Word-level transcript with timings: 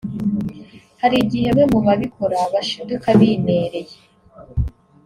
Hari 1.01 1.15
igihe 1.23 1.47
bamwe 1.47 1.65
mu 1.73 1.79
babikora 1.85 2.37
bashiduka 2.53 3.07
binereye 3.19 3.97